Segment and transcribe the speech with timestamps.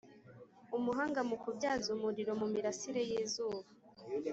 [0.77, 3.69] Umuhanga mu kubyaza umuriro mu mirasire yizuba